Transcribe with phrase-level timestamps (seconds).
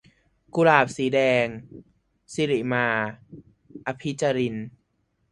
[0.55, 1.45] กุหลาบสีแดง-
[2.33, 2.85] สิริมา
[3.87, 4.55] อภิจาริน